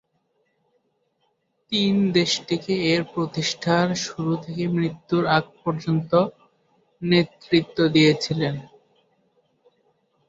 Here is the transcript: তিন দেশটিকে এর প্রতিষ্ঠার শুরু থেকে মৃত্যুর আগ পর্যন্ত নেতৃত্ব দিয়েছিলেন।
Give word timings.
তিন 1.71 1.93
দেশটিকে 2.11 2.73
এর 2.91 3.01
প্রতিষ্ঠার 3.13 3.87
শুরু 4.05 4.33
থেকে 4.45 4.63
মৃত্যুর 4.75 5.23
আগ 5.37 5.45
পর্যন্ত 5.63 6.11
নেতৃত্ব 7.01 7.77
দিয়েছিলেন। 7.95 8.55